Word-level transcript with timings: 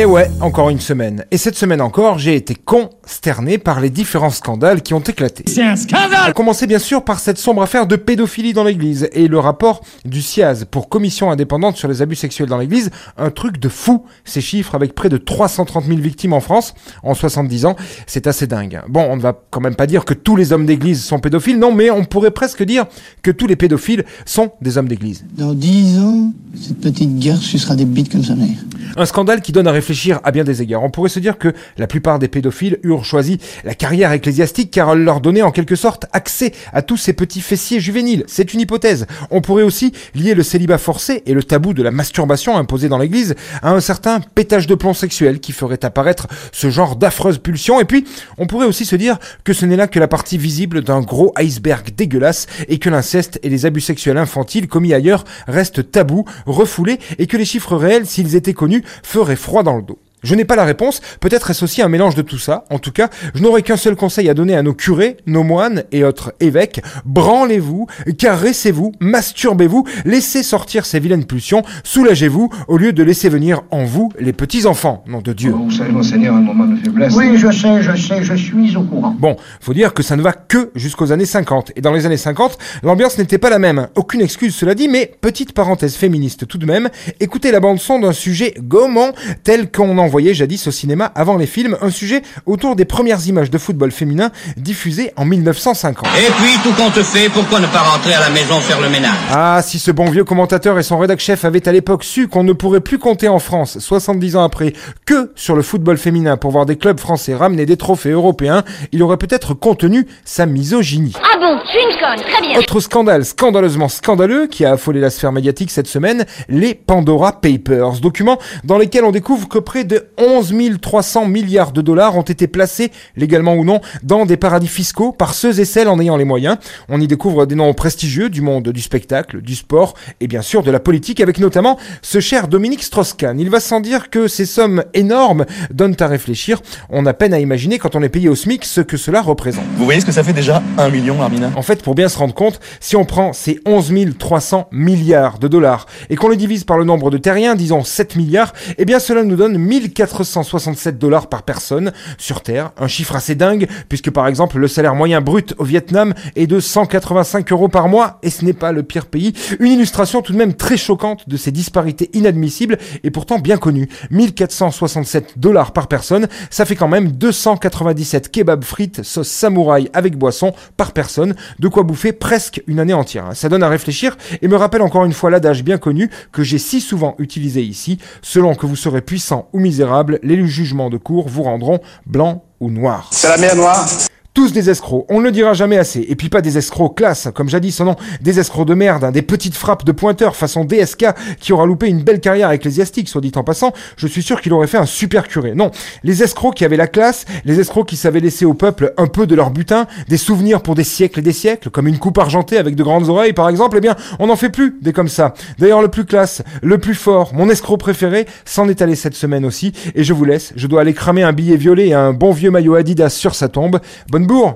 Et 0.00 0.06
ouais, 0.06 0.30
encore 0.40 0.70
une 0.70 0.80
semaine. 0.80 1.26
Et 1.30 1.36
cette 1.36 1.56
semaine 1.56 1.82
encore, 1.82 2.18
j'ai 2.18 2.34
été 2.34 2.54
consterné 2.54 3.58
par 3.58 3.80
les 3.80 3.90
différents 3.90 4.30
scandales 4.30 4.80
qui 4.80 4.94
ont 4.94 5.00
éclaté. 5.00 5.44
C'est 5.46 5.62
un 5.62 5.76
scandale 5.76 6.30
A 6.30 6.32
commencer 6.32 6.66
bien 6.66 6.78
sûr 6.78 7.04
par 7.04 7.20
cette 7.20 7.36
sombre 7.36 7.60
affaire 7.60 7.86
de 7.86 7.96
pédophilie 7.96 8.54
dans 8.54 8.64
l'église 8.64 9.10
et 9.12 9.28
le 9.28 9.38
rapport 9.38 9.82
du 10.06 10.22
CIAZ 10.22 10.64
pour 10.70 10.88
commission 10.88 11.30
indépendante 11.30 11.76
sur 11.76 11.86
les 11.86 12.00
abus 12.00 12.16
sexuels 12.16 12.48
dans 12.48 12.56
l'église. 12.56 12.90
Un 13.18 13.28
truc 13.28 13.58
de 13.58 13.68
fou. 13.68 14.06
Ces 14.24 14.40
chiffres 14.40 14.74
avec 14.74 14.94
près 14.94 15.10
de 15.10 15.18
330 15.18 15.84
000 15.84 15.98
victimes 15.98 16.32
en 16.32 16.40
France 16.40 16.72
en 17.02 17.12
70 17.12 17.66
ans, 17.66 17.76
c'est 18.06 18.26
assez 18.26 18.46
dingue. 18.46 18.80
Bon, 18.88 19.06
on 19.06 19.16
ne 19.16 19.20
va 19.20 19.38
quand 19.50 19.60
même 19.60 19.76
pas 19.76 19.86
dire 19.86 20.06
que 20.06 20.14
tous 20.14 20.34
les 20.34 20.54
hommes 20.54 20.64
d'église 20.64 21.04
sont 21.04 21.18
pédophiles, 21.18 21.58
non, 21.58 21.74
mais 21.74 21.90
on 21.90 22.06
pourrait 22.06 22.30
presque 22.30 22.62
dire 22.62 22.86
que 23.20 23.30
tous 23.30 23.46
les 23.46 23.56
pédophiles 23.56 24.06
sont 24.24 24.52
des 24.62 24.78
hommes 24.78 24.88
d'église. 24.88 25.26
Dans 25.36 25.52
dix 25.52 25.98
ans, 25.98 26.32
cette 26.58 26.80
petite 26.80 27.18
garce 27.18 27.42
sucera 27.42 27.76
des 27.76 27.84
bites 27.84 28.10
comme 28.10 28.24
sa 28.24 28.34
mère. 28.34 28.56
Un 28.96 29.06
scandale 29.06 29.40
qui 29.40 29.52
donne 29.52 29.68
à 29.68 29.72
réfléchir 29.72 30.20
à 30.24 30.32
bien 30.32 30.44
des 30.44 30.62
égards. 30.62 30.82
On 30.82 30.90
pourrait 30.90 31.08
se 31.08 31.20
dire 31.20 31.38
que 31.38 31.52
la 31.78 31.86
plupart 31.86 32.18
des 32.18 32.28
pédophiles 32.28 32.78
eurent 32.82 33.04
choisi 33.04 33.38
la 33.64 33.74
carrière 33.74 34.12
ecclésiastique 34.12 34.70
car 34.70 34.92
elle 34.92 35.04
leur 35.04 35.20
donnait 35.20 35.42
en 35.42 35.52
quelque 35.52 35.76
sorte 35.76 36.06
accès 36.12 36.52
à 36.72 36.82
tous 36.82 36.96
ces 36.96 37.12
petits 37.12 37.40
fessiers 37.40 37.78
juvéniles. 37.78 38.24
C'est 38.26 38.52
une 38.52 38.60
hypothèse. 38.60 39.06
On 39.30 39.40
pourrait 39.40 39.62
aussi 39.62 39.92
lier 40.14 40.34
le 40.34 40.42
célibat 40.42 40.78
forcé 40.78 41.22
et 41.26 41.34
le 41.34 41.42
tabou 41.42 41.72
de 41.72 41.82
la 41.82 41.90
masturbation 41.90 42.56
imposé 42.56 42.88
dans 42.88 42.98
l'église 42.98 43.36
à 43.62 43.70
un 43.70 43.80
certain 43.80 44.20
pétage 44.34 44.66
de 44.66 44.74
plomb 44.74 44.94
sexuel 44.94 45.40
qui 45.40 45.52
ferait 45.52 45.84
apparaître 45.84 46.26
ce 46.52 46.70
genre 46.70 46.96
d'affreuses 46.96 47.38
pulsions. 47.38 47.80
Et 47.80 47.84
puis, 47.84 48.04
on 48.38 48.46
pourrait 48.46 48.66
aussi 48.66 48.84
se 48.84 48.96
dire 48.96 49.18
que 49.44 49.52
ce 49.52 49.66
n'est 49.66 49.76
là 49.76 49.86
que 49.86 50.00
la 50.00 50.08
partie 50.08 50.38
visible 50.38 50.82
d'un 50.82 51.00
gros 51.00 51.32
iceberg 51.36 51.94
dégueulasse 51.94 52.46
et 52.68 52.78
que 52.78 52.90
l'inceste 52.90 53.38
et 53.42 53.48
les 53.48 53.66
abus 53.66 53.80
sexuels 53.80 54.18
infantiles 54.18 54.66
commis 54.66 54.94
ailleurs 54.94 55.24
restent 55.46 55.90
tabous, 55.90 56.24
refoulés 56.46 56.98
et 57.18 57.26
que 57.26 57.36
les 57.36 57.44
chiffres 57.44 57.76
réels, 57.76 58.06
s'ils 58.06 58.34
étaient 58.34 58.52
connus, 58.52 58.79
feraient 59.02 59.36
froid 59.36 59.62
dans 59.62 59.76
le 59.76 59.82
dos. 59.82 59.98
Je 60.22 60.34
n'ai 60.34 60.44
pas 60.44 60.56
la 60.56 60.64
réponse, 60.64 61.00
peut-être 61.20 61.50
est-ce 61.50 61.64
aussi 61.64 61.82
un 61.82 61.88
mélange 61.88 62.14
de 62.14 62.22
tout 62.22 62.38
ça. 62.38 62.64
En 62.70 62.78
tout 62.78 62.92
cas, 62.92 63.08
je 63.34 63.42
n'aurai 63.42 63.62
qu'un 63.62 63.76
seul 63.76 63.96
conseil 63.96 64.28
à 64.28 64.34
donner 64.34 64.54
à 64.54 64.62
nos 64.62 64.74
curés, 64.74 65.16
nos 65.26 65.42
moines 65.42 65.84
et 65.92 66.04
autres 66.04 66.34
évêques. 66.40 66.82
Branlez-vous, 67.06 67.86
caressez-vous, 68.18 68.92
masturbez-vous, 69.00 69.86
laissez 70.04 70.42
sortir 70.42 70.84
ces 70.84 71.00
vilaines 71.00 71.24
pulsions, 71.24 71.62
soulagez-vous 71.84 72.50
au 72.68 72.76
lieu 72.76 72.92
de 72.92 73.02
laisser 73.02 73.28
venir 73.28 73.62
en 73.70 73.84
vous 73.84 74.10
les 74.18 74.32
petits-enfants, 74.32 75.04
nom 75.06 75.20
de 75.22 75.32
Dieu. 75.32 75.52
Vous 75.52 75.70
savez, 75.70 75.90
monseigneur, 75.90 76.34
un 76.34 76.40
moment 76.40 76.66
de 76.66 76.76
faiblesse. 76.76 77.14
Oui, 77.14 77.36
je 77.36 77.50
sais, 77.50 77.82
je 77.82 77.96
sais, 77.96 78.22
je 78.22 78.34
suis 78.34 78.76
au 78.76 78.82
courant. 78.82 79.16
Bon, 79.18 79.36
faut 79.60 79.74
dire 79.74 79.94
que 79.94 80.02
ça 80.02 80.16
ne 80.16 80.22
va 80.22 80.32
que 80.32 80.70
jusqu'aux 80.74 81.12
années 81.12 81.24
50. 81.24 81.72
Et 81.76 81.80
dans 81.80 81.92
les 81.92 82.04
années 82.04 82.16
50, 82.16 82.58
l'ambiance 82.82 83.16
n'était 83.16 83.38
pas 83.38 83.50
la 83.50 83.58
même. 83.58 83.88
Aucune 83.94 84.20
excuse 84.20 84.54
cela 84.54 84.74
dit, 84.74 84.88
mais 84.88 85.10
petite 85.20 85.52
parenthèse 85.52 85.94
féministe 85.94 86.46
tout 86.46 86.58
de 86.58 86.66
même, 86.66 86.88
écoutez 87.20 87.50
la 87.50 87.60
bande 87.60 87.78
son 87.78 87.98
d'un 87.98 88.12
sujet 88.12 88.54
gommant 88.60 89.12
tel 89.44 89.70
qu'on 89.70 89.96
en 89.98 90.09
voyait 90.10 90.34
jadis 90.34 90.66
au 90.66 90.70
cinéma 90.70 91.06
avant 91.14 91.36
les 91.36 91.46
films, 91.46 91.76
un 91.80 91.90
sujet 91.90 92.22
autour 92.44 92.76
des 92.76 92.84
premières 92.84 93.26
images 93.26 93.50
de 93.50 93.58
football 93.58 93.90
féminin 93.90 94.30
diffusées 94.56 95.12
en 95.16 95.24
1950. 95.24 96.06
Et 96.18 96.30
puis, 96.32 96.52
tout 96.62 96.74
compte 96.74 97.02
fait, 97.02 97.28
pourquoi 97.30 97.60
ne 97.60 97.66
pas 97.66 97.80
rentrer 97.80 98.12
à 98.12 98.20
la 98.20 98.30
maison 98.30 98.60
faire 98.60 98.80
le 98.80 98.90
ménage? 98.90 99.16
Ah, 99.30 99.60
si 99.62 99.78
ce 99.78 99.90
bon 99.90 100.10
vieux 100.10 100.24
commentateur 100.24 100.78
et 100.78 100.82
son 100.82 100.98
rédac 100.98 101.20
chef 101.20 101.44
avaient 101.44 101.66
à 101.66 101.72
l'époque 101.72 102.04
su 102.04 102.28
qu'on 102.28 102.44
ne 102.44 102.52
pourrait 102.52 102.80
plus 102.80 102.98
compter 102.98 103.28
en 103.28 103.38
France, 103.38 103.78
70 103.78 104.36
ans 104.36 104.44
après, 104.44 104.74
que 105.06 105.32
sur 105.34 105.56
le 105.56 105.62
football 105.62 105.96
féminin 105.96 106.36
pour 106.36 106.50
voir 106.50 106.66
des 106.66 106.76
clubs 106.76 107.00
français 107.00 107.34
ramener 107.34 107.66
des 107.66 107.76
trophées 107.76 108.10
européens, 108.10 108.64
il 108.92 109.02
aurait 109.02 109.16
peut-être 109.16 109.54
contenu 109.54 110.06
sa 110.24 110.46
misogynie. 110.46 111.14
Ah 111.22 111.38
bon, 111.38 111.58
je 111.64 111.70
suis 111.70 111.80
une 111.80 111.98
conne, 111.98 112.32
très 112.32 112.46
bien. 112.46 112.58
Autre 112.58 112.80
scandale 112.80 113.24
scandaleusement 113.24 113.88
scandaleux 113.88 114.46
qui 114.46 114.64
a 114.64 114.72
affolé 114.72 115.00
la 115.00 115.10
sphère 115.10 115.32
médiatique 115.32 115.70
cette 115.70 115.86
semaine, 115.86 116.24
les 116.48 116.74
Pandora 116.74 117.40
Papers, 117.40 118.00
documents 118.00 118.38
dans 118.64 118.78
lesquels 118.78 119.04
on 119.04 119.12
découvre 119.12 119.48
que 119.48 119.58
près 119.58 119.84
de 119.84 119.99
11 120.18 120.54
300 120.80 121.26
milliards 121.26 121.72
de 121.72 121.80
dollars 121.80 122.16
ont 122.16 122.22
été 122.22 122.46
placés, 122.46 122.90
légalement 123.16 123.54
ou 123.54 123.64
non, 123.64 123.80
dans 124.02 124.26
des 124.26 124.36
paradis 124.36 124.68
fiscaux 124.68 125.12
par 125.12 125.34
ceux 125.34 125.60
et 125.60 125.64
celles 125.64 125.88
en 125.88 126.00
ayant 126.00 126.16
les 126.16 126.24
moyens. 126.24 126.56
On 126.88 127.00
y 127.00 127.06
découvre 127.06 127.46
des 127.46 127.54
noms 127.54 127.72
prestigieux 127.74 128.30
du 128.30 128.40
monde 128.40 128.68
du 128.68 128.80
spectacle, 128.80 129.40
du 129.40 129.54
sport 129.54 129.94
et 130.20 130.26
bien 130.26 130.42
sûr 130.42 130.62
de 130.62 130.70
la 130.70 130.80
politique 130.80 131.20
avec 131.20 131.38
notamment 131.38 131.78
ce 132.02 132.20
cher 132.20 132.48
Dominique 132.48 132.82
Strauss-Kahn. 132.82 133.38
Il 133.38 133.50
va 133.50 133.60
sans 133.60 133.80
dire 133.80 134.10
que 134.10 134.28
ces 134.28 134.46
sommes 134.46 134.84
énormes 134.94 135.46
donnent 135.72 135.96
à 136.00 136.06
réfléchir. 136.06 136.60
On 136.88 137.06
a 137.06 137.14
peine 137.14 137.34
à 137.34 137.40
imaginer 137.40 137.78
quand 137.78 137.96
on 137.96 138.02
est 138.02 138.08
payé 138.08 138.28
au 138.28 138.34
SMIC 138.34 138.64
ce 138.64 138.80
que 138.80 138.96
cela 138.96 139.22
représente. 139.22 139.64
Vous 139.76 139.84
voyez 139.84 140.00
ce 140.00 140.06
que 140.06 140.12
ça 140.12 140.24
fait 140.24 140.32
déjà 140.32 140.62
1 140.78 140.88
million, 140.90 141.20
Armina? 141.22 141.50
En 141.56 141.62
fait, 141.62 141.82
pour 141.82 141.94
bien 141.94 142.08
se 142.08 142.18
rendre 142.18 142.34
compte, 142.34 142.60
si 142.80 142.96
on 142.96 143.04
prend 143.04 143.32
ces 143.32 143.60
11 143.66 143.90
300 144.18 144.68
milliards 144.72 145.38
de 145.38 145.48
dollars 145.48 145.86
et 146.08 146.16
qu'on 146.16 146.28
les 146.28 146.36
divise 146.36 146.64
par 146.64 146.78
le 146.78 146.84
nombre 146.84 147.10
de 147.10 147.18
terriens, 147.18 147.54
disons 147.54 147.82
7 147.82 148.16
milliards, 148.16 148.52
eh 148.78 148.84
bien 148.84 148.98
cela 148.98 149.22
nous 149.24 149.36
donne 149.36 149.58
1467 149.90 150.98
dollars 150.98 151.28
par 151.28 151.42
personne 151.42 151.92
sur 152.18 152.42
Terre. 152.42 152.70
Un 152.78 152.88
chiffre 152.88 153.16
assez 153.16 153.34
dingue, 153.34 153.68
puisque 153.88 154.10
par 154.10 154.26
exemple 154.26 154.58
le 154.58 154.68
salaire 154.68 154.94
moyen 154.94 155.20
brut 155.20 155.54
au 155.58 155.64
Vietnam 155.64 156.14
est 156.36 156.46
de 156.46 156.60
185 156.60 157.50
euros 157.52 157.68
par 157.68 157.88
mois, 157.88 158.18
et 158.22 158.30
ce 158.30 158.44
n'est 158.44 158.52
pas 158.52 158.72
le 158.72 158.82
pire 158.82 159.06
pays. 159.06 159.32
Une 159.58 159.72
illustration 159.72 160.22
tout 160.22 160.32
de 160.32 160.38
même 160.38 160.54
très 160.54 160.76
choquante 160.76 161.28
de 161.28 161.36
ces 161.36 161.52
disparités 161.52 162.10
inadmissibles, 162.14 162.78
et 163.04 163.10
pourtant 163.10 163.38
bien 163.38 163.56
connues. 163.56 163.88
1467 164.10 165.38
dollars 165.38 165.72
par 165.72 165.88
personne, 165.88 166.28
ça 166.50 166.64
fait 166.64 166.76
quand 166.76 166.88
même 166.88 167.12
297 167.12 168.30
kebabs 168.30 168.64
frites 168.64 169.02
sauce 169.02 169.28
samouraï 169.28 169.90
avec 169.92 170.16
boisson 170.16 170.52
par 170.76 170.92
personne, 170.92 171.34
de 171.58 171.68
quoi 171.68 171.82
bouffer 171.82 172.12
presque 172.12 172.62
une 172.66 172.80
année 172.80 172.94
entière. 172.94 173.30
Ça 173.34 173.48
donne 173.48 173.62
à 173.62 173.68
réfléchir 173.68 174.16
et 174.42 174.48
me 174.48 174.56
rappelle 174.56 174.82
encore 174.82 175.04
une 175.04 175.12
fois 175.12 175.30
l'adage 175.30 175.64
bien 175.64 175.78
connu 175.78 176.10
que 176.32 176.42
j'ai 176.42 176.58
si 176.58 176.80
souvent 176.80 177.14
utilisé 177.18 177.62
ici, 177.62 177.98
selon 178.22 178.54
que 178.54 178.66
vous 178.66 178.76
serez 178.76 179.02
puissant 179.02 179.48
ou 179.52 179.60
misérable, 179.60 179.79
les 180.22 180.46
jugements 180.46 180.90
de 180.90 180.96
cour 180.96 181.28
vous 181.28 181.42
rendront 181.42 181.80
blanc 182.06 182.44
ou 182.60 182.70
noir. 182.70 183.08
C'est 183.10 183.28
la 183.28 183.36
mer 183.36 183.56
Noire 183.56 183.86
Tous 184.32 184.52
des 184.52 184.70
escrocs, 184.70 185.06
on 185.08 185.18
ne 185.18 185.24
le 185.24 185.32
dira 185.32 185.54
jamais 185.54 185.76
assez. 185.76 186.06
Et 186.08 186.14
puis 186.14 186.28
pas 186.28 186.40
des 186.40 186.56
escrocs 186.56 186.96
classe, 186.96 187.28
comme 187.34 187.48
jadis, 187.48 187.80
non, 187.80 187.96
des 188.20 188.38
escrocs 188.38 188.66
de 188.66 188.74
merde, 188.74 189.02
hein, 189.02 189.10
des 189.10 189.22
petites 189.22 189.56
frappes 189.56 189.84
de 189.84 189.90
pointeur 189.90 190.36
façon 190.36 190.64
DSK 190.64 191.06
qui 191.40 191.52
aura 191.52 191.66
loupé 191.66 191.88
une 191.88 192.02
belle 192.02 192.20
carrière 192.20 192.52
ecclésiastique, 192.52 193.08
soit 193.08 193.20
dit 193.20 193.32
en 193.34 193.42
passant. 193.42 193.72
Je 193.96 194.06
suis 194.06 194.22
sûr 194.22 194.40
qu'il 194.40 194.52
aurait 194.52 194.68
fait 194.68 194.78
un 194.78 194.86
super 194.86 195.26
curé. 195.26 195.54
Non, 195.56 195.72
les 196.04 196.22
escrocs 196.22 196.54
qui 196.54 196.64
avaient 196.64 196.76
la 196.76 196.86
classe, 196.86 197.24
les 197.44 197.58
escrocs 197.58 197.88
qui 197.88 197.96
savaient 197.96 198.20
laisser 198.20 198.44
au 198.44 198.54
peuple 198.54 198.94
un 198.98 199.08
peu 199.08 199.26
de 199.26 199.34
leur 199.34 199.50
butin, 199.50 199.86
des 200.08 200.16
souvenirs 200.16 200.62
pour 200.62 200.76
des 200.76 200.84
siècles 200.84 201.18
et 201.18 201.22
des 201.22 201.32
siècles, 201.32 201.70
comme 201.70 201.88
une 201.88 201.98
coupe 201.98 202.18
argentée 202.18 202.56
avec 202.56 202.76
de 202.76 202.84
grandes 202.84 203.08
oreilles 203.08 203.32
par 203.32 203.48
exemple, 203.48 203.78
eh 203.78 203.80
bien, 203.80 203.96
on 204.20 204.28
n'en 204.28 204.36
fait 204.36 204.50
plus 204.50 204.76
des 204.80 204.92
comme 204.92 205.08
ça. 205.08 205.34
D'ailleurs, 205.58 205.82
le 205.82 205.88
plus 205.88 206.04
classe, 206.04 206.42
le 206.62 206.78
plus 206.78 206.94
fort, 206.94 207.34
mon 207.34 207.50
escroc 207.50 207.78
préféré, 207.78 208.26
s'en 208.44 208.68
est 208.68 208.80
allé 208.80 208.94
cette 208.94 209.16
semaine 209.16 209.44
aussi, 209.44 209.72
et 209.96 210.04
je 210.04 210.12
vous 210.12 210.24
laisse, 210.24 210.52
je 210.54 210.68
dois 210.68 210.82
aller 210.82 210.94
cramer 210.94 211.24
un 211.24 211.32
billet 211.32 211.56
violet 211.56 211.88
et 211.88 211.94
un 211.94 212.12
bon 212.12 212.30
vieux 212.30 212.52
maillot 212.52 212.76
Adidas 212.76 213.10
sur 213.10 213.34
sa 213.34 213.48
tombe. 213.48 213.80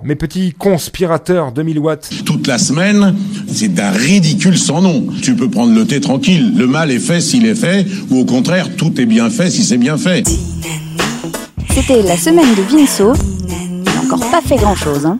Mes 0.02 0.14
petits 0.14 0.52
conspirateurs 0.52 1.52
2000 1.52 1.78
watts. 1.78 2.10
Toute 2.24 2.46
la 2.46 2.58
semaine, 2.58 3.14
c'est 3.46 3.68
d'un 3.68 3.90
ridicule 3.90 4.58
sans 4.58 4.82
nom. 4.82 5.06
Tu 5.22 5.34
peux 5.34 5.48
prendre 5.48 5.72
le 5.72 5.86
thé 5.86 6.00
tranquille. 6.00 6.54
Le 6.56 6.66
mal 6.66 6.90
est 6.90 6.98
fait 6.98 7.20
s'il 7.20 7.46
est 7.46 7.54
fait, 7.54 7.86
ou 8.10 8.20
au 8.20 8.24
contraire, 8.24 8.74
tout 8.76 9.00
est 9.00 9.06
bien 9.06 9.30
fait 9.30 9.50
si 9.50 9.64
c'est 9.64 9.78
bien 9.78 9.96
fait. 9.96 10.26
C'était 11.70 12.02
la 12.02 12.16
semaine 12.16 12.54
de 12.54 12.62
Vinceau. 12.62 13.12
Il 13.48 13.82
n'a 13.84 14.00
encore 14.02 14.30
pas 14.30 14.40
fait 14.40 14.56
grand-chose. 14.56 15.06
Hein. 15.06 15.18